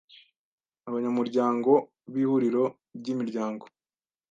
[0.87, 1.71] abanyamuryango
[2.11, 2.63] b Ihuriro
[2.97, 3.65] ry Imiryango